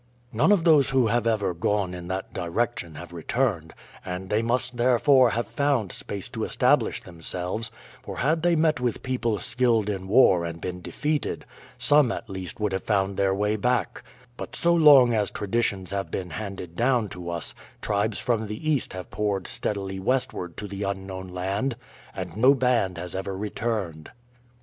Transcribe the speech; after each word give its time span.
"None 0.33 0.51
of 0.51 0.63
those 0.63 0.89
who 0.89 1.05
have 1.05 1.27
ever 1.27 1.53
gone 1.53 1.93
in 1.93 2.07
that 2.07 2.33
direction 2.33 2.95
have 2.95 3.13
returned, 3.13 3.71
and 4.03 4.31
they 4.31 4.41
must 4.41 4.77
therefore 4.77 5.29
have 5.29 5.47
found 5.47 5.91
space 5.91 6.27
to 6.29 6.43
establish 6.43 7.03
themselves, 7.03 7.69
for 8.01 8.17
had 8.17 8.41
they 8.41 8.55
met 8.55 8.79
with 8.79 9.03
people 9.03 9.37
skilled 9.37 9.91
in 9.91 10.07
war 10.07 10.43
and 10.43 10.59
been 10.59 10.81
defeated, 10.81 11.45
some 11.77 12.11
at 12.11 12.27
least 12.31 12.59
would 12.59 12.71
have 12.71 12.81
found 12.81 13.15
their 13.15 13.35
way 13.35 13.55
back; 13.55 14.01
but 14.37 14.55
so 14.55 14.73
long 14.73 15.13
as 15.13 15.29
traditions 15.29 15.91
have 15.91 16.09
been 16.09 16.31
handed 16.31 16.75
down 16.75 17.07
to 17.09 17.29
us 17.29 17.53
tribes 17.79 18.17
from 18.17 18.47
the 18.47 18.71
east 18.71 18.93
have 18.93 19.11
poured 19.11 19.45
steadily 19.45 19.99
westward 19.99 20.57
to 20.57 20.67
the 20.67 20.81
unknown 20.81 21.27
land, 21.27 21.75
and 22.15 22.35
no 22.35 22.55
band 22.55 22.97
has 22.97 23.13
ever 23.13 23.37
returned." 23.37 24.09